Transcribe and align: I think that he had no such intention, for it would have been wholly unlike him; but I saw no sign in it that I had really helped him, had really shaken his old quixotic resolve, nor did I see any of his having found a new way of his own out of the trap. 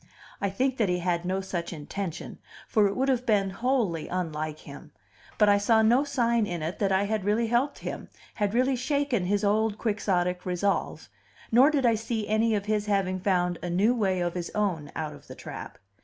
I 0.41 0.49
think 0.49 0.77
that 0.77 0.89
he 0.89 0.97
had 0.97 1.25
no 1.25 1.41
such 1.41 1.71
intention, 1.71 2.39
for 2.67 2.87
it 2.87 2.95
would 2.95 3.07
have 3.07 3.23
been 3.23 3.51
wholly 3.51 4.07
unlike 4.07 4.61
him; 4.61 4.93
but 5.37 5.47
I 5.47 5.59
saw 5.59 5.83
no 5.83 6.03
sign 6.05 6.47
in 6.47 6.63
it 6.63 6.79
that 6.79 6.91
I 6.91 7.03
had 7.03 7.23
really 7.23 7.45
helped 7.45 7.77
him, 7.77 8.09
had 8.33 8.55
really 8.55 8.75
shaken 8.75 9.25
his 9.25 9.43
old 9.43 9.77
quixotic 9.77 10.43
resolve, 10.43 11.07
nor 11.51 11.69
did 11.69 11.85
I 11.85 11.93
see 11.93 12.27
any 12.27 12.55
of 12.55 12.65
his 12.65 12.87
having 12.87 13.19
found 13.19 13.59
a 13.61 13.69
new 13.69 13.93
way 13.93 14.21
of 14.21 14.33
his 14.33 14.49
own 14.55 14.91
out 14.95 15.13
of 15.13 15.27
the 15.27 15.35
trap. 15.35 15.77